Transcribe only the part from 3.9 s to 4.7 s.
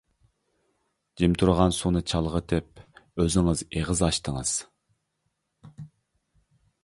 ئاچتىڭىز.